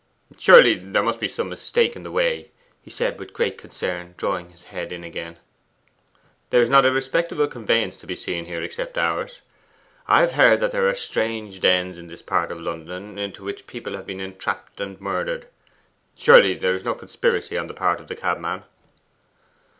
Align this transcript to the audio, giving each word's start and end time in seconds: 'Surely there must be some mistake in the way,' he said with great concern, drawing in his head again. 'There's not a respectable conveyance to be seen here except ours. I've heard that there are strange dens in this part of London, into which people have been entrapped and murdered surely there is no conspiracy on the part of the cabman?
'Surely 0.35 0.73
there 0.73 1.03
must 1.03 1.19
be 1.19 1.27
some 1.27 1.47
mistake 1.47 1.95
in 1.95 2.01
the 2.01 2.09
way,' 2.11 2.49
he 2.81 2.89
said 2.89 3.19
with 3.19 3.33
great 3.33 3.55
concern, 3.55 4.15
drawing 4.17 4.47
in 4.47 4.51
his 4.53 4.63
head 4.73 4.91
again. 4.91 5.37
'There's 6.49 6.71
not 6.71 6.87
a 6.87 6.91
respectable 6.91 7.45
conveyance 7.45 7.95
to 7.97 8.07
be 8.07 8.15
seen 8.15 8.45
here 8.45 8.63
except 8.63 8.97
ours. 8.97 9.41
I've 10.07 10.31
heard 10.31 10.59
that 10.59 10.71
there 10.71 10.89
are 10.89 10.95
strange 10.95 11.59
dens 11.61 11.99
in 11.99 12.07
this 12.07 12.23
part 12.23 12.51
of 12.51 12.59
London, 12.59 13.19
into 13.19 13.43
which 13.43 13.67
people 13.67 13.95
have 13.95 14.07
been 14.07 14.19
entrapped 14.21 14.79
and 14.81 14.99
murdered 14.99 15.45
surely 16.15 16.55
there 16.55 16.73
is 16.73 16.83
no 16.83 16.95
conspiracy 16.95 17.55
on 17.55 17.67
the 17.67 17.75
part 17.75 17.99
of 17.99 18.07
the 18.07 18.15
cabman? 18.15 18.63